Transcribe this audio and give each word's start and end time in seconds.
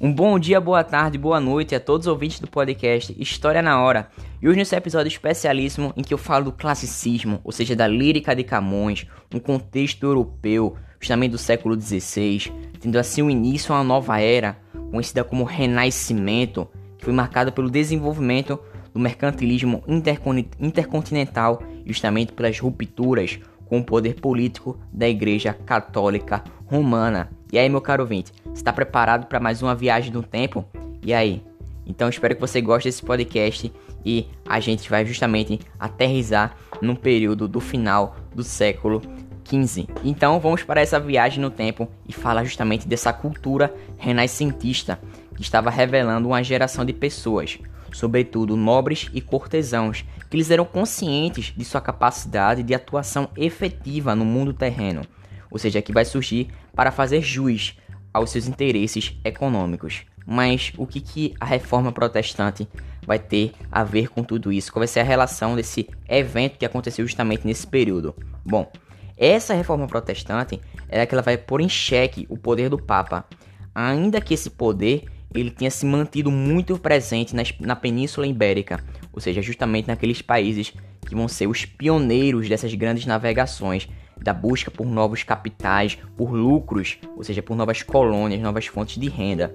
Um 0.00 0.12
bom 0.12 0.38
dia, 0.38 0.60
boa 0.60 0.84
tarde, 0.84 1.18
boa 1.18 1.40
noite 1.40 1.74
a 1.74 1.80
todos 1.80 2.06
os 2.06 2.12
ouvintes 2.12 2.38
do 2.38 2.46
podcast 2.46 3.12
História 3.18 3.60
na 3.60 3.82
Hora. 3.82 4.08
E 4.40 4.48
hoje 4.48 4.56
nesse 4.56 4.76
episódio 4.76 5.08
especialíssimo 5.08 5.92
em 5.96 6.02
que 6.02 6.14
eu 6.14 6.18
falo 6.18 6.44
do 6.44 6.52
classicismo, 6.52 7.40
ou 7.42 7.50
seja, 7.50 7.74
da 7.74 7.88
lírica 7.88 8.32
de 8.32 8.44
Camões, 8.44 9.06
um 9.34 9.40
contexto 9.40 10.04
europeu, 10.04 10.76
justamente 11.00 11.32
do 11.32 11.38
século 11.38 11.74
XVI, 11.80 12.52
tendo 12.78 12.96
assim 12.96 13.22
o 13.22 13.30
início 13.30 13.74
a 13.74 13.78
uma 13.78 13.82
nova 13.82 14.20
era, 14.20 14.56
conhecida 14.88 15.24
como 15.24 15.42
Renascimento, 15.42 16.68
que 16.96 17.04
foi 17.04 17.12
marcada 17.12 17.50
pelo 17.50 17.68
desenvolvimento 17.68 18.56
do 18.94 19.00
mercantilismo 19.00 19.82
intercontinental 20.60 21.60
e 21.84 21.88
justamente 21.88 22.32
pelas 22.32 22.56
rupturas 22.60 23.40
com 23.66 23.80
o 23.80 23.84
poder 23.84 24.14
político 24.20 24.78
da 24.92 25.08
Igreja 25.08 25.52
Católica 25.52 26.44
Romana. 26.66 27.30
E 27.52 27.58
aí, 27.58 27.68
meu 27.68 27.80
caro 27.80 28.02
ouvinte, 28.02 28.32
está 28.58 28.72
preparado 28.72 29.26
para 29.26 29.38
mais 29.40 29.62
uma 29.62 29.74
viagem 29.74 30.12
no 30.12 30.22
tempo? 30.22 30.64
E 31.02 31.14
aí? 31.14 31.42
Então, 31.86 32.08
espero 32.08 32.34
que 32.34 32.40
você 32.40 32.60
goste 32.60 32.88
desse 32.88 33.02
podcast 33.02 33.72
e 34.04 34.26
a 34.46 34.60
gente 34.60 34.90
vai 34.90 35.06
justamente 35.06 35.60
aterrizar 35.78 36.56
no 36.82 36.96
período 36.96 37.48
do 37.48 37.60
final 37.60 38.16
do 38.34 38.42
século 38.42 39.00
XV. 39.44 39.86
Então, 40.04 40.38
vamos 40.40 40.64
para 40.64 40.80
essa 40.80 40.98
viagem 41.00 41.40
no 41.40 41.50
tempo 41.50 41.88
e 42.06 42.12
falar 42.12 42.44
justamente 42.44 42.86
dessa 42.86 43.12
cultura 43.12 43.72
renascentista 43.96 45.00
que 45.34 45.42
estava 45.42 45.70
revelando 45.70 46.28
uma 46.28 46.42
geração 46.42 46.84
de 46.84 46.92
pessoas, 46.92 47.58
sobretudo 47.92 48.56
nobres 48.56 49.08
e 49.14 49.20
cortesãos, 49.20 50.04
que 50.28 50.36
eles 50.36 50.50
eram 50.50 50.64
conscientes 50.64 51.54
de 51.56 51.64
sua 51.64 51.80
capacidade 51.80 52.64
de 52.64 52.74
atuação 52.74 53.30
efetiva 53.36 54.16
no 54.16 54.24
mundo 54.24 54.52
terreno, 54.52 55.02
ou 55.48 55.58
seja, 55.58 55.80
que 55.80 55.92
vai 55.92 56.04
surgir 56.04 56.48
para 56.74 56.90
fazer 56.90 57.22
jus 57.22 57.76
aos 58.12 58.30
seus 58.30 58.46
interesses 58.46 59.18
econômicos. 59.24 60.02
Mas 60.26 60.72
o 60.76 60.86
que, 60.86 61.00
que 61.00 61.34
a 61.40 61.46
reforma 61.46 61.90
protestante 61.90 62.68
vai 63.06 63.18
ter 63.18 63.52
a 63.72 63.82
ver 63.82 64.08
com 64.08 64.22
tudo 64.22 64.52
isso? 64.52 64.70
Qual 64.70 64.80
vai 64.80 64.88
ser 64.88 65.00
a 65.00 65.04
relação 65.04 65.56
desse 65.56 65.88
evento 66.08 66.58
que 66.58 66.66
aconteceu 66.66 67.06
justamente 67.06 67.46
nesse 67.46 67.66
período? 67.66 68.14
Bom, 68.44 68.70
essa 69.16 69.54
reforma 69.54 69.86
protestante 69.86 70.60
é 70.88 71.04
que 71.04 71.14
ela 71.14 71.22
vai 71.22 71.36
pôr 71.36 71.60
em 71.60 71.68
xeque 71.68 72.26
o 72.28 72.36
poder 72.36 72.68
do 72.68 72.78
Papa, 72.78 73.24
ainda 73.74 74.20
que 74.20 74.34
esse 74.34 74.50
poder 74.50 75.06
ele 75.34 75.50
tenha 75.50 75.70
se 75.70 75.84
mantido 75.84 76.30
muito 76.30 76.78
presente 76.78 77.34
na, 77.34 77.42
na 77.60 77.76
Península 77.76 78.26
Ibérica, 78.26 78.82
ou 79.12 79.20
seja, 79.20 79.42
justamente 79.42 79.88
naqueles 79.88 80.22
países 80.22 80.72
que 81.06 81.14
vão 81.14 81.28
ser 81.28 81.46
os 81.46 81.64
pioneiros 81.64 82.48
dessas 82.48 82.72
grandes 82.74 83.06
navegações, 83.06 83.88
da 84.22 84.32
busca 84.32 84.70
por 84.70 84.86
novos 84.86 85.22
capitais, 85.22 85.98
por 86.16 86.30
lucros, 86.30 86.98
ou 87.16 87.24
seja, 87.24 87.42
por 87.42 87.56
novas 87.56 87.82
colônias, 87.82 88.40
novas 88.40 88.66
fontes 88.66 88.98
de 88.98 89.08
renda. 89.08 89.54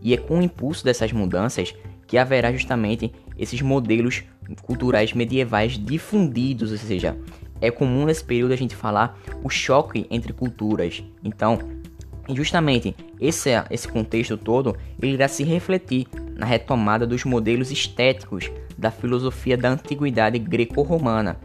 E 0.00 0.12
é 0.14 0.16
com 0.16 0.38
o 0.38 0.42
impulso 0.42 0.84
dessas 0.84 1.12
mudanças 1.12 1.74
que 2.06 2.18
haverá 2.18 2.52
justamente 2.52 3.12
esses 3.38 3.60
modelos 3.62 4.22
culturais 4.62 5.12
medievais 5.12 5.78
difundidos, 5.78 6.70
ou 6.70 6.78
seja, 6.78 7.16
é 7.60 7.70
comum 7.70 8.04
nesse 8.04 8.22
período 8.22 8.52
a 8.52 8.56
gente 8.56 8.76
falar 8.76 9.18
o 9.42 9.48
choque 9.48 10.06
entre 10.10 10.32
culturas. 10.32 11.02
Então, 11.22 11.58
justamente 12.28 12.94
esse, 13.20 13.50
esse 13.70 13.88
contexto 13.88 14.36
todo 14.36 14.76
ele 15.00 15.12
irá 15.12 15.28
se 15.28 15.44
refletir 15.44 16.06
na 16.36 16.46
retomada 16.46 17.06
dos 17.06 17.24
modelos 17.24 17.70
estéticos 17.70 18.50
da 18.76 18.90
filosofia 18.90 19.56
da 19.56 19.70
antiguidade 19.70 20.38
greco-romana, 20.38 21.38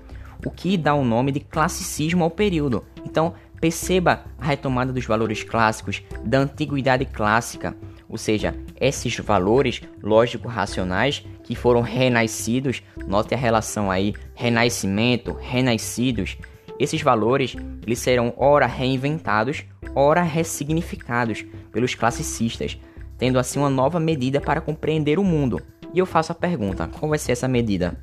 o 0.46 0.50
que 0.50 0.78
dá 0.78 0.94
o 0.94 1.04
nome 1.04 1.32
de 1.32 1.40
classicismo 1.40 2.24
ao 2.24 2.30
período. 2.30 2.84
Então, 3.06 3.34
perceba 3.60 4.26
a 4.38 4.46
retomada 4.46 4.94
dos 4.94 5.06
valores 5.06 5.44
clássicos 5.44 6.02
da 6.24 6.40
antiguidade 6.40 7.06
clássica, 7.06 7.76
ou 8.08 8.18
seja, 8.18 8.56
esses 8.80 9.18
valores 9.18 9.82
lógico-racionais 10.02 11.26
que 11.44 11.56
foram 11.56 11.82
renascidos, 11.82 12.82
note 13.06 13.34
a 13.34 13.38
relação 13.38 13.92
aí, 13.92 14.14
renascimento, 14.34 15.34
renascidos, 15.34 16.38
esses 16.80 17.02
valores 17.02 17.56
eles 17.86 18.00
serão 18.00 18.34
ora 18.38 18.66
reinventados, 18.66 19.66
ora 19.94 20.22
ressignificados 20.22 21.44
pelos 21.72 21.94
classicistas, 21.94 22.80
tendo 23.18 23.38
assim 23.38 23.60
uma 23.60 23.70
nova 23.70 24.00
medida 24.00 24.40
para 24.40 24.62
compreender 24.62 25.20
o 25.20 25.24
mundo. 25.24 25.62
E 25.94 26.00
eu 26.00 26.06
faço 26.06 26.32
a 26.32 26.36
pergunta: 26.36 26.88
qual 26.88 27.10
vai 27.10 27.20
ser 27.20 27.34
essa 27.34 27.50
medida? 27.50 28.00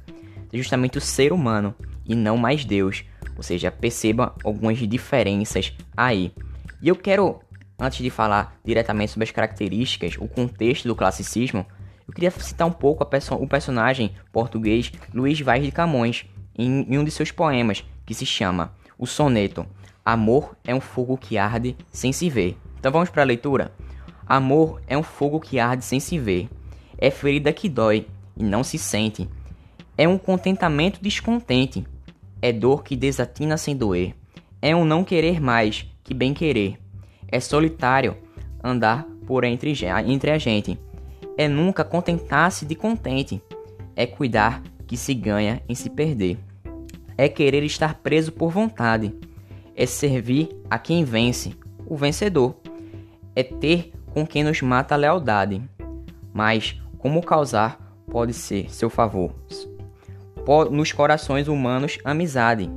É 0.52 0.56
justamente 0.56 0.98
o 0.98 1.00
ser 1.00 1.32
humano 1.32 1.74
e 2.06 2.14
não 2.14 2.36
mais 2.36 2.64
Deus. 2.64 3.04
Ou 3.36 3.42
seja, 3.42 3.70
perceba 3.70 4.34
algumas 4.44 4.78
diferenças 4.78 5.72
aí. 5.96 6.32
E 6.80 6.88
eu 6.88 6.96
quero, 6.96 7.40
antes 7.78 7.98
de 7.98 8.10
falar 8.10 8.58
diretamente 8.64 9.12
sobre 9.12 9.24
as 9.24 9.30
características, 9.30 10.16
o 10.18 10.26
contexto 10.26 10.88
do 10.88 10.96
classicismo, 10.96 11.66
eu 12.06 12.14
queria 12.14 12.30
citar 12.30 12.66
um 12.66 12.72
pouco 12.72 13.04
perso 13.04 13.34
o 13.34 13.48
personagem 13.48 14.14
português 14.32 14.92
Luís 15.12 15.40
Vaz 15.40 15.64
de 15.64 15.72
Camões 15.72 16.24
em, 16.56 16.86
em 16.88 16.98
um 16.98 17.04
de 17.04 17.10
seus 17.10 17.30
poemas, 17.30 17.84
que 18.04 18.14
se 18.14 18.24
chama 18.24 18.72
O 18.96 19.06
Soneto. 19.06 19.66
Amor 20.04 20.56
é 20.64 20.74
um 20.74 20.80
fogo 20.80 21.18
que 21.18 21.36
arde 21.36 21.76
sem 21.92 22.12
se 22.12 22.30
ver. 22.30 22.56
Então 22.78 22.92
vamos 22.92 23.10
para 23.10 23.22
a 23.22 23.26
leitura? 23.26 23.72
Amor 24.24 24.80
é 24.86 24.96
um 24.96 25.02
fogo 25.02 25.40
que 25.40 25.58
arde 25.58 25.84
sem 25.84 25.98
se 25.98 26.18
ver. 26.18 26.48
É 26.96 27.10
ferida 27.10 27.52
que 27.52 27.68
dói 27.68 28.06
e 28.36 28.44
não 28.44 28.62
se 28.62 28.78
sente. 28.78 29.28
É 29.98 30.06
um 30.06 30.16
contentamento 30.16 31.00
descontente. 31.02 31.84
É 32.46 32.52
dor 32.52 32.84
que 32.84 32.94
desatina 32.94 33.56
sem 33.56 33.76
doer. 33.76 34.14
É 34.62 34.72
um 34.72 34.84
não 34.84 35.02
querer 35.02 35.40
mais 35.40 35.84
que 36.04 36.14
bem 36.14 36.32
querer. 36.32 36.78
É 37.26 37.40
solitário 37.40 38.16
andar 38.62 39.04
por 39.26 39.42
entre, 39.42 39.74
entre 40.06 40.30
a 40.30 40.38
gente. 40.38 40.78
É 41.36 41.48
nunca 41.48 41.82
contentar-se 41.82 42.64
de 42.64 42.76
contente. 42.76 43.42
É 43.96 44.06
cuidar 44.06 44.62
que 44.86 44.96
se 44.96 45.12
ganha 45.12 45.60
em 45.68 45.74
se 45.74 45.90
perder. 45.90 46.38
É 47.18 47.28
querer 47.28 47.64
estar 47.64 47.94
preso 47.94 48.30
por 48.30 48.52
vontade. 48.52 49.12
É 49.74 49.84
servir 49.84 50.48
a 50.70 50.78
quem 50.78 51.02
vence, 51.02 51.52
o 51.84 51.96
vencedor. 51.96 52.54
É 53.34 53.42
ter 53.42 53.90
com 54.14 54.24
quem 54.24 54.44
nos 54.44 54.62
mata 54.62 54.94
a 54.94 54.98
lealdade. 54.98 55.60
Mas 56.32 56.80
como 56.96 57.24
causar 57.24 57.98
pode 58.08 58.32
ser 58.32 58.72
seu 58.72 58.88
favor? 58.88 59.34
Nos 60.70 60.92
corações 60.92 61.48
humanos, 61.48 61.98
amizade. 62.04 62.70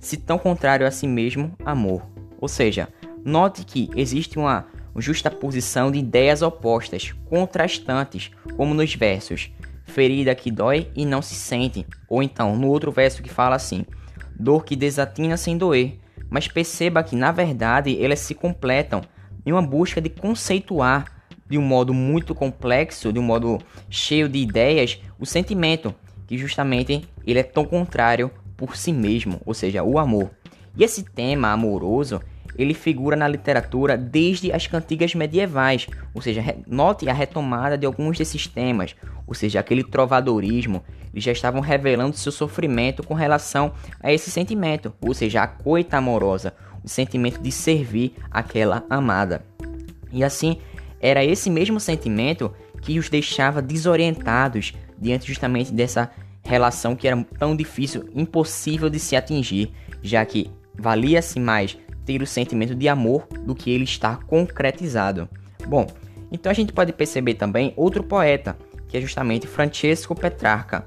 Se 0.00 0.16
tão 0.16 0.38
contrário 0.38 0.86
a 0.86 0.90
si 0.90 1.06
mesmo, 1.06 1.52
amor. 1.64 2.02
Ou 2.40 2.48
seja, 2.48 2.88
note 3.24 3.64
que 3.64 3.90
existe 3.94 4.38
uma 4.38 4.66
justa 4.96 5.30
posição 5.30 5.90
de 5.90 5.98
ideias 5.98 6.42
opostas, 6.42 7.12
contrastantes, 7.28 8.30
como 8.56 8.74
nos 8.74 8.94
versos 8.94 9.50
ferida 9.92 10.34
que 10.34 10.50
dói 10.50 10.90
e 10.96 11.04
não 11.04 11.22
se 11.22 11.34
sente. 11.34 11.86
Ou 12.08 12.22
então, 12.22 12.56
no 12.56 12.68
outro 12.68 12.90
verso 12.90 13.22
que 13.22 13.28
fala 13.28 13.54
assim: 13.54 13.84
dor 14.38 14.64
que 14.64 14.74
desatina 14.74 15.36
sem 15.36 15.56
doer. 15.56 15.98
Mas 16.28 16.48
perceba 16.48 17.02
que, 17.02 17.14
na 17.14 17.30
verdade, 17.30 18.02
elas 18.02 18.20
se 18.20 18.34
completam 18.34 19.02
em 19.44 19.52
uma 19.52 19.60
busca 19.60 20.00
de 20.00 20.08
conceituar 20.08 21.04
de 21.46 21.58
um 21.58 21.62
modo 21.62 21.92
muito 21.92 22.34
complexo, 22.34 23.12
de 23.12 23.18
um 23.18 23.22
modo 23.22 23.58
cheio 23.90 24.26
de 24.28 24.38
ideias, 24.38 24.98
o 25.18 25.26
sentimento, 25.26 25.94
que 26.26 26.38
justamente 26.38 27.08
ele 27.26 27.38
é 27.38 27.42
tão 27.42 27.64
contrário 27.64 28.30
por 28.56 28.76
si 28.76 28.92
mesmo, 28.92 29.40
ou 29.44 29.54
seja, 29.54 29.82
o 29.82 29.98
amor. 29.98 30.30
E 30.76 30.84
esse 30.84 31.02
tema 31.02 31.48
amoroso, 31.50 32.20
ele 32.56 32.74
figura 32.74 33.16
na 33.16 33.26
literatura 33.28 33.96
desde 33.96 34.52
as 34.52 34.66
cantigas 34.66 35.14
medievais, 35.14 35.86
ou 36.14 36.20
seja, 36.20 36.42
note 36.66 37.08
a 37.08 37.12
retomada 37.12 37.76
de 37.76 37.86
alguns 37.86 38.18
desses 38.18 38.46
temas, 38.46 38.94
ou 39.26 39.34
seja, 39.34 39.60
aquele 39.60 39.82
trovadorismo, 39.82 40.82
eles 41.12 41.24
já 41.24 41.32
estavam 41.32 41.60
revelando 41.60 42.16
seu 42.16 42.32
sofrimento 42.32 43.02
com 43.02 43.14
relação 43.14 43.72
a 44.02 44.12
esse 44.12 44.30
sentimento, 44.30 44.92
ou 45.00 45.14
seja, 45.14 45.42
a 45.42 45.46
coita 45.46 45.96
amorosa, 45.96 46.54
o 46.82 46.88
sentimento 46.88 47.40
de 47.40 47.52
servir 47.52 48.14
aquela 48.30 48.84
amada. 48.88 49.44
E 50.10 50.22
assim, 50.22 50.58
era 51.00 51.24
esse 51.24 51.50
mesmo 51.50 51.80
sentimento 51.80 52.52
que 52.80 52.98
os 52.98 53.08
deixava 53.08 53.62
desorientados 53.62 54.74
diante 54.98 55.26
justamente 55.26 55.72
dessa 55.72 56.10
relação 56.44 56.96
que 56.96 57.06
era 57.06 57.24
tão 57.38 57.54
difícil, 57.56 58.08
impossível 58.14 58.90
de 58.90 58.98
se 58.98 59.16
atingir, 59.16 59.72
já 60.02 60.24
que 60.24 60.50
valia-se 60.74 61.38
mais 61.38 61.76
ter 62.04 62.20
o 62.22 62.26
sentimento 62.26 62.74
de 62.74 62.88
amor 62.88 63.26
do 63.46 63.54
que 63.54 63.70
ele 63.70 63.84
estar 63.84 64.24
concretizado. 64.24 65.28
Bom, 65.66 65.86
então 66.30 66.50
a 66.50 66.54
gente 66.54 66.72
pode 66.72 66.92
perceber 66.92 67.34
também 67.34 67.72
outro 67.76 68.02
poeta, 68.02 68.56
que 68.88 68.96
é 68.96 69.00
justamente 69.00 69.46
Francesco 69.46 70.14
Petrarca, 70.14 70.86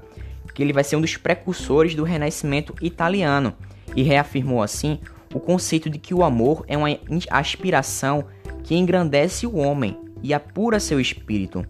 que 0.56 0.62
ele 0.62 0.72
vai 0.72 0.82
ser 0.82 0.96
um 0.96 1.02
dos 1.02 1.18
precursores 1.18 1.94
do 1.94 2.02
Renascimento 2.02 2.74
italiano 2.80 3.54
e 3.94 4.02
reafirmou 4.02 4.62
assim 4.62 4.98
o 5.34 5.38
conceito 5.38 5.90
de 5.90 5.98
que 5.98 6.14
o 6.14 6.24
amor 6.24 6.64
é 6.66 6.78
uma 6.78 6.88
aspiração 7.30 8.24
que 8.64 8.74
engrandece 8.74 9.46
o 9.46 9.56
homem 9.56 9.98
e 10.22 10.32
apura 10.32 10.80
seu 10.80 10.98
espírito, 10.98 11.64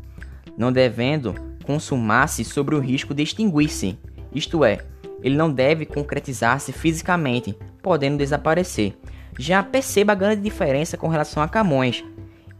não 0.56 0.72
devendo 0.72 1.34
consumar-se 1.66 2.44
sobre 2.44 2.74
o 2.74 2.80
risco 2.80 3.12
de 3.12 3.22
extinguir-se, 3.22 3.98
isto 4.32 4.64
é, 4.64 4.78
ele 5.22 5.36
não 5.36 5.52
deve 5.52 5.84
concretizar-se 5.84 6.72
fisicamente, 6.72 7.56
podendo 7.82 8.18
desaparecer. 8.18 8.96
Já 9.38 9.62
perceba 9.62 10.12
a 10.12 10.16
grande 10.16 10.42
diferença 10.42 10.96
com 10.96 11.08
relação 11.08 11.42
a 11.42 11.48
Camões. 11.48 12.04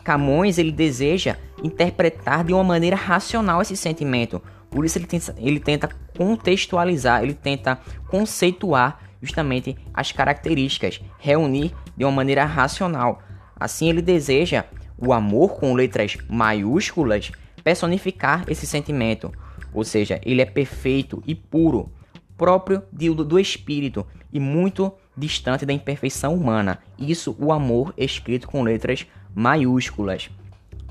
Camões 0.03 0.59
ele 0.59 0.73
deseja 0.73 1.37
interpretar 1.63 2.45
de 2.45 2.53
uma 2.53 2.65
maneira 2.65 2.97
racional 2.97 3.63
esse 3.63 3.77
sentimento. 3.77 4.43
Por 4.71 4.85
isso 4.85 4.99
ele 4.99 5.07
tenta, 5.07 5.35
ele 5.39 5.61
tenta 5.61 5.89
contextualizar, 6.17 7.23
ele 7.23 7.35
tenta 7.35 7.79
conceituar 8.09 9.01
justamente 9.23 9.77
as 9.95 10.13
características, 10.13 11.01
reunir 11.19 11.73
de 11.97 12.05
uma 12.05 12.13
maneira 12.13 12.45
racional. 12.45 13.23
Assim 13.59 13.89
ele 13.89 14.03
deseja 14.03 14.65
o 14.99 15.13
amor 15.13 15.55
com 15.59 15.75
letras 15.75 16.17
maiúsculas 16.29 17.33
personificar 17.67 18.45
esse 18.47 18.65
sentimento, 18.65 19.33
ou 19.75 19.83
seja, 19.83 20.21
ele 20.25 20.41
é 20.41 20.45
perfeito 20.45 21.21
e 21.27 21.35
puro, 21.35 21.91
próprio 22.37 22.81
do, 22.93 23.41
espírito 23.41 24.07
e 24.33 24.39
muito 24.39 24.93
distante 25.17 25.67
da 25.67 25.73
imperfeição 25.73 26.33
humana. 26.33 26.79
Isso 26.97 27.37
o 27.41 27.51
amor 27.51 27.93
escrito 27.97 28.47
com 28.47 28.63
letras 28.63 29.05
maiúsculas. 29.35 30.31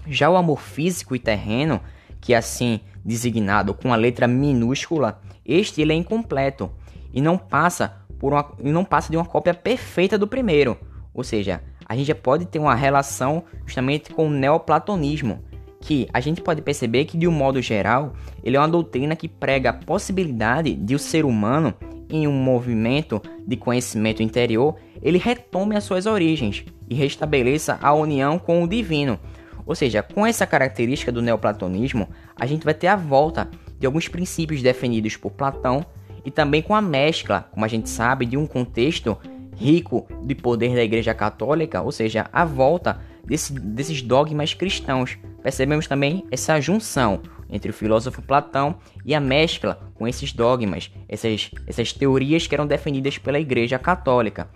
Já 0.05 0.29
o 0.29 0.35
amor 0.35 0.59
físico 0.59 1.15
e 1.15 1.19
terreno, 1.19 1.79
que 2.19 2.33
é 2.33 2.37
assim 2.37 2.81
designado 3.05 3.73
com 3.73 3.93
a 3.93 3.95
letra 3.95 4.27
minúscula, 4.27 5.21
este 5.45 5.81
ele 5.81 5.93
é 5.93 5.95
incompleto 5.95 6.69
e 7.13 7.21
não 7.21 7.37
passa 7.37 8.01
por 8.19 8.33
uma, 8.33 8.51
não 8.61 8.83
passa 8.83 9.09
de 9.09 9.15
uma 9.15 9.25
cópia 9.25 9.53
perfeita 9.53 10.17
do 10.17 10.27
primeiro. 10.27 10.77
Ou 11.13 11.23
seja, 11.23 11.63
a 11.85 11.95
gente 11.95 12.07
já 12.07 12.15
pode 12.15 12.45
ter 12.45 12.59
uma 12.59 12.75
relação 12.75 13.45
justamente 13.65 14.13
com 14.13 14.27
o 14.27 14.29
neoplatonismo, 14.29 15.41
que 15.85 16.07
a 16.11 16.19
gente 16.19 16.41
pode 16.41 16.63
perceber 16.63 17.05
que 17.05 17.15
de 17.15 17.27
um 17.27 17.31
modo 17.31 17.61
geral, 17.61 18.13
ele 18.43 18.57
é 18.57 18.59
uma 18.59 18.67
doutrina 18.67 19.15
que 19.15 19.27
prega 19.27 19.69
a 19.69 19.73
possibilidade 19.73 20.73
de 20.73 20.95
o 20.95 20.99
ser 20.99 21.23
humano 21.23 21.75
em 22.09 22.27
um 22.27 22.33
movimento 22.33 23.21
de 23.45 23.55
conhecimento 23.55 24.23
interior, 24.23 24.75
ele 24.99 25.19
retome 25.19 25.75
as 25.75 25.83
suas 25.83 26.07
origens 26.07 26.65
e 26.89 26.95
restabeleça 26.95 27.77
a 27.83 27.93
união 27.93 28.39
com 28.39 28.63
o 28.63 28.67
divino. 28.67 29.19
Ou 29.63 29.75
seja, 29.75 30.01
com 30.01 30.25
essa 30.25 30.47
característica 30.47 31.11
do 31.11 31.21
neoplatonismo, 31.21 32.09
a 32.35 32.47
gente 32.47 32.65
vai 32.65 32.73
ter 32.73 32.87
a 32.87 32.95
volta 32.95 33.47
de 33.79 33.85
alguns 33.85 34.07
princípios 34.07 34.63
definidos 34.63 35.15
por 35.15 35.33
Platão 35.33 35.85
e 36.25 36.31
também 36.31 36.63
com 36.63 36.73
a 36.73 36.81
mescla, 36.81 37.47
como 37.51 37.63
a 37.63 37.67
gente 37.67 37.89
sabe, 37.89 38.25
de 38.25 38.35
um 38.35 38.47
contexto 38.47 39.15
rico 39.55 40.07
de 40.23 40.33
poder 40.33 40.73
da 40.73 40.83
Igreja 40.83 41.13
Católica, 41.13 41.83
ou 41.83 41.91
seja, 41.91 42.27
a 42.33 42.43
volta 42.43 42.99
desse, 43.25 43.53
desses 43.53 44.01
dogmas 44.01 44.53
cristãos. 44.53 45.17
Percebemos 45.41 45.87
também 45.87 46.25
essa 46.31 46.59
junção 46.59 47.21
entre 47.49 47.69
o 47.69 47.73
filósofo 47.73 48.21
Platão 48.21 48.77
e 49.05 49.13
a 49.13 49.19
mescla 49.19 49.91
com 49.95 50.07
esses 50.07 50.33
dogmas, 50.33 50.91
essas, 51.07 51.51
essas 51.67 51.93
teorias 51.93 52.47
que 52.47 52.55
eram 52.55 52.65
defendidas 52.65 53.17
pela 53.17 53.39
Igreja 53.39 53.77
Católica. 53.77 54.49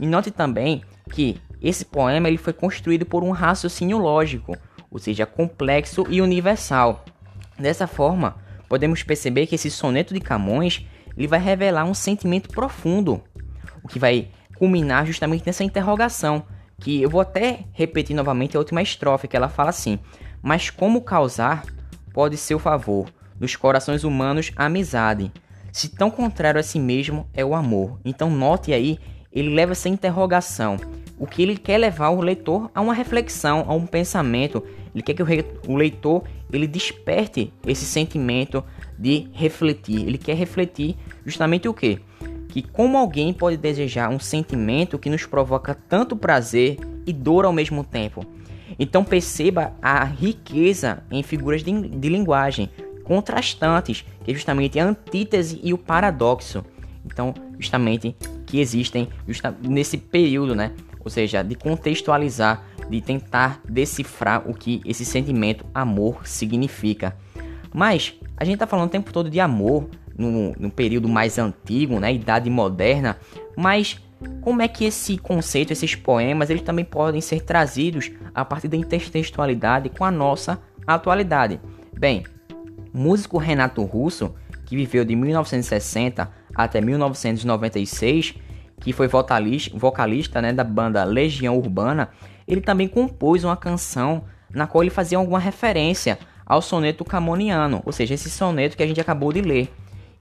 E 0.00 0.06
note 0.06 0.30
também 0.30 0.82
que 1.10 1.40
esse 1.60 1.84
poema 1.84 2.28
ele 2.28 2.38
foi 2.38 2.52
construído 2.52 3.06
por 3.06 3.22
um 3.22 3.30
raciocínio 3.30 3.98
lógico, 3.98 4.56
ou 4.90 4.98
seja, 4.98 5.24
complexo 5.24 6.04
e 6.10 6.20
universal. 6.20 7.04
Dessa 7.58 7.86
forma, 7.86 8.36
podemos 8.68 9.02
perceber 9.02 9.46
que 9.46 9.54
esse 9.54 9.70
soneto 9.70 10.12
de 10.12 10.20
Camões 10.20 10.84
ele 11.16 11.28
vai 11.28 11.38
revelar 11.38 11.84
um 11.84 11.94
sentimento 11.94 12.48
profundo, 12.48 13.22
o 13.82 13.88
que 13.88 13.98
vai 13.98 14.28
culminar 14.56 15.06
justamente 15.06 15.44
nessa 15.46 15.64
interrogação, 15.64 16.44
que 16.82 17.00
eu 17.00 17.08
vou 17.08 17.20
até 17.20 17.60
repetir 17.72 18.14
novamente 18.14 18.56
a 18.56 18.60
última 18.60 18.82
estrofe, 18.82 19.28
que 19.28 19.36
ela 19.36 19.48
fala 19.48 19.70
assim: 19.70 19.98
Mas 20.42 20.68
como 20.68 21.00
causar 21.00 21.64
pode 22.12 22.36
ser 22.36 22.54
o 22.54 22.58
favor 22.58 23.08
dos 23.38 23.54
corações 23.56 24.04
humanos 24.04 24.50
a 24.56 24.66
amizade, 24.66 25.32
se 25.72 25.88
tão 25.88 26.10
contrário 26.10 26.58
a 26.60 26.62
si 26.62 26.78
mesmo 26.78 27.26
é 27.32 27.44
o 27.44 27.54
amor? 27.54 28.00
Então 28.04 28.28
note 28.28 28.72
aí, 28.72 28.98
ele 29.32 29.54
leva 29.54 29.72
essa 29.72 29.88
interrogação 29.88 30.76
o 31.22 31.26
que 31.26 31.40
ele 31.40 31.56
quer 31.56 31.78
levar 31.78 32.10
o 32.10 32.20
leitor 32.20 32.68
a 32.74 32.80
uma 32.80 32.92
reflexão, 32.92 33.64
a 33.68 33.74
um 33.74 33.86
pensamento. 33.86 34.60
Ele 34.92 35.04
quer 35.04 35.14
que 35.14 35.22
o 35.68 35.76
leitor 35.76 36.24
ele 36.52 36.66
desperte 36.66 37.52
esse 37.64 37.84
sentimento 37.84 38.64
de 38.98 39.28
refletir. 39.32 40.04
Ele 40.04 40.18
quer 40.18 40.34
refletir 40.34 40.96
justamente 41.24 41.68
o 41.68 41.74
que? 41.74 42.00
Que 42.52 42.60
como 42.60 42.98
alguém 42.98 43.32
pode 43.32 43.56
desejar 43.56 44.10
um 44.10 44.18
sentimento 44.18 44.98
que 44.98 45.08
nos 45.08 45.24
provoca 45.24 45.74
tanto 45.74 46.14
prazer 46.14 46.76
e 47.06 47.12
dor 47.12 47.46
ao 47.46 47.52
mesmo 47.52 47.82
tempo. 47.82 48.26
Então 48.78 49.02
perceba 49.02 49.72
a 49.80 50.04
riqueza 50.04 51.02
em 51.10 51.22
figuras 51.22 51.62
de, 51.62 51.72
de 51.72 52.08
linguagem 52.10 52.68
contrastantes, 53.04 54.04
que 54.22 54.30
é 54.30 54.34
justamente 54.34 54.78
a 54.78 54.84
antítese 54.84 55.58
e 55.64 55.72
o 55.72 55.78
paradoxo. 55.78 56.62
Então, 57.06 57.32
justamente 57.58 58.14
que 58.44 58.60
existem 58.60 59.08
justa 59.26 59.56
nesse 59.62 59.96
período, 59.96 60.54
né? 60.54 60.72
ou 61.04 61.10
seja, 61.10 61.42
de 61.42 61.54
contextualizar, 61.54 62.64
de 62.88 63.00
tentar 63.00 63.60
decifrar 63.68 64.48
o 64.48 64.54
que 64.54 64.80
esse 64.84 65.04
sentimento 65.04 65.64
amor 65.74 66.26
significa. 66.26 67.16
Mas 67.72 68.14
a 68.36 68.44
gente 68.44 68.54
está 68.54 68.66
falando 68.66 68.88
o 68.88 68.90
tempo 68.92 69.12
todo 69.12 69.30
de 69.30 69.40
amor 69.40 69.88
no, 70.16 70.52
no 70.58 70.70
período 70.70 71.08
mais 71.08 71.38
antigo, 71.38 71.98
né, 71.98 72.12
idade 72.12 72.48
moderna, 72.50 73.16
mas 73.56 74.00
como 74.40 74.62
é 74.62 74.68
que 74.68 74.84
esse 74.84 75.18
conceito, 75.18 75.72
esses 75.72 75.94
poemas, 75.94 76.50
eles 76.50 76.62
também 76.62 76.84
podem 76.84 77.20
ser 77.20 77.42
trazidos 77.42 78.10
a 78.34 78.44
partir 78.44 78.68
da 78.68 78.76
intertextualidade 78.76 79.88
com 79.88 80.04
a 80.04 80.10
nossa 80.10 80.60
atualidade? 80.86 81.60
Bem, 81.98 82.24
músico 82.92 83.38
Renato 83.38 83.82
Russo, 83.82 84.34
que 84.64 84.76
viveu 84.76 85.04
de 85.04 85.16
1960 85.16 86.30
até 86.54 86.80
1996, 86.80 88.34
que 88.80 88.92
foi 88.92 89.08
vocalista, 89.08 89.76
vocalista 89.76 90.42
né, 90.42 90.52
da 90.52 90.64
banda 90.64 91.04
Legião 91.04 91.56
Urbana, 91.56 92.10
ele 92.46 92.60
também 92.60 92.88
compôs 92.88 93.44
uma 93.44 93.56
canção 93.56 94.24
na 94.50 94.66
qual 94.66 94.82
ele 94.82 94.90
fazia 94.90 95.18
alguma 95.18 95.38
referência 95.38 96.18
ao 96.44 96.60
soneto 96.60 97.04
camoniano, 97.04 97.80
ou 97.84 97.92
seja, 97.92 98.14
esse 98.14 98.28
soneto 98.28 98.76
que 98.76 98.82
a 98.82 98.86
gente 98.86 99.00
acabou 99.00 99.32
de 99.32 99.40
ler. 99.40 99.72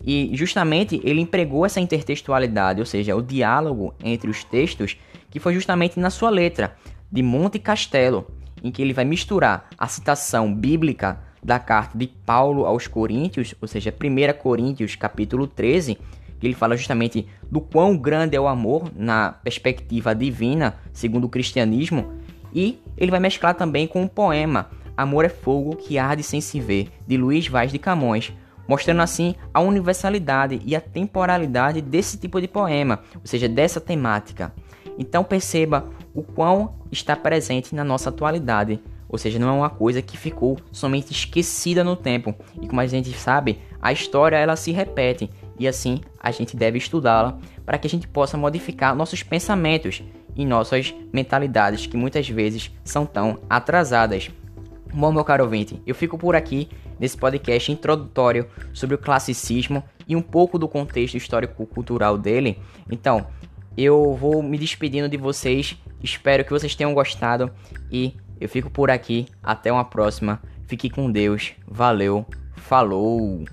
E 0.03 0.31
justamente 0.33 0.99
ele 1.03 1.21
empregou 1.21 1.65
essa 1.65 1.79
intertextualidade, 1.79 2.79
ou 2.79 2.85
seja, 2.85 3.15
o 3.15 3.21
diálogo 3.21 3.93
entre 4.03 4.29
os 4.29 4.43
textos, 4.43 4.97
que 5.29 5.39
foi 5.39 5.53
justamente 5.53 5.99
na 5.99 6.09
sua 6.09 6.29
letra, 6.29 6.75
de 7.11 7.21
Monte 7.21 7.59
Castelo, 7.59 8.25
em 8.63 8.71
que 8.71 8.81
ele 8.81 8.93
vai 8.93 9.05
misturar 9.05 9.67
a 9.77 9.87
citação 9.87 10.53
bíblica 10.53 11.19
da 11.43 11.59
carta 11.59 11.97
de 11.97 12.07
Paulo 12.07 12.65
aos 12.65 12.87
Coríntios, 12.87 13.55
ou 13.61 13.67
seja, 13.67 13.93
1 13.93 14.39
Coríntios 14.41 14.95
capítulo 14.95 15.47
13, 15.47 15.97
que 16.39 16.47
ele 16.47 16.53
fala 16.55 16.77
justamente 16.77 17.27
do 17.51 17.61
quão 17.61 17.97
grande 17.97 18.35
é 18.35 18.39
o 18.39 18.47
amor 18.47 18.91
na 18.95 19.31
perspectiva 19.31 20.15
divina, 20.15 20.75
segundo 20.93 21.25
o 21.25 21.29
cristianismo, 21.29 22.13
e 22.53 22.79
ele 22.97 23.11
vai 23.11 23.19
mesclar 23.19 23.55
também 23.55 23.87
com 23.87 24.03
o 24.03 24.09
poema 24.09 24.69
Amor 24.95 25.25
é 25.25 25.29
Fogo 25.29 25.75
que 25.75 25.97
Arde 25.97 26.21
Sem 26.21 26.41
Se 26.41 26.59
Ver, 26.59 26.89
de 27.07 27.17
Luiz 27.17 27.47
Vaz 27.47 27.71
de 27.71 27.79
Camões, 27.79 28.31
mostrando 28.71 29.01
assim 29.01 29.35
a 29.53 29.59
universalidade 29.59 30.61
e 30.63 30.77
a 30.77 30.79
temporalidade 30.79 31.81
desse 31.81 32.17
tipo 32.17 32.39
de 32.39 32.47
poema, 32.47 33.01
ou 33.15 33.25
seja, 33.25 33.49
dessa 33.49 33.81
temática. 33.81 34.53
Então 34.97 35.25
perceba 35.25 35.89
o 36.13 36.23
quão 36.23 36.75
está 36.89 37.13
presente 37.13 37.75
na 37.75 37.83
nossa 37.83 38.07
atualidade, 38.07 38.79
ou 39.09 39.17
seja, 39.17 39.37
não 39.37 39.49
é 39.49 39.51
uma 39.51 39.69
coisa 39.69 40.01
que 40.01 40.15
ficou 40.15 40.57
somente 40.71 41.11
esquecida 41.11 41.83
no 41.83 41.97
tempo. 41.97 42.33
E 42.61 42.67
como 42.69 42.79
a 42.79 42.87
gente 42.87 43.11
sabe, 43.11 43.59
a 43.81 43.91
história 43.91 44.37
ela 44.37 44.55
se 44.55 44.71
repete 44.71 45.29
e 45.59 45.67
assim 45.67 45.99
a 46.17 46.31
gente 46.31 46.55
deve 46.55 46.77
estudá-la 46.77 47.37
para 47.65 47.77
que 47.77 47.87
a 47.87 47.89
gente 47.89 48.07
possa 48.07 48.37
modificar 48.37 48.95
nossos 48.95 49.21
pensamentos 49.21 50.01
e 50.33 50.45
nossas 50.45 50.95
mentalidades 51.11 51.87
que 51.87 51.97
muitas 51.97 52.29
vezes 52.29 52.71
são 52.85 53.05
tão 53.05 53.37
atrasadas. 53.49 54.31
Bom, 54.93 55.11
meu 55.11 55.23
caro 55.23 55.43
ouvinte, 55.43 55.81
eu 55.87 55.95
fico 55.95 56.17
por 56.17 56.35
aqui 56.35 56.69
nesse 56.99 57.17
podcast 57.17 57.71
introdutório 57.71 58.47
sobre 58.73 58.95
o 58.95 58.97
classicismo 58.97 59.83
e 60.07 60.15
um 60.15 60.21
pouco 60.21 60.59
do 60.59 60.67
contexto 60.67 61.15
histórico-cultural 61.15 62.17
dele. 62.17 62.59
Então, 62.91 63.27
eu 63.77 64.13
vou 64.13 64.43
me 64.43 64.57
despedindo 64.57 65.07
de 65.07 65.15
vocês, 65.15 65.77
espero 66.03 66.43
que 66.43 66.51
vocês 66.51 66.75
tenham 66.75 66.93
gostado 66.93 67.51
e 67.89 68.13
eu 68.39 68.49
fico 68.49 68.69
por 68.69 68.89
aqui. 68.89 69.27
Até 69.41 69.71
uma 69.71 69.85
próxima. 69.85 70.41
Fique 70.67 70.89
com 70.89 71.11
Deus. 71.11 71.53
Valeu. 71.67 72.25
Falou. 72.55 73.45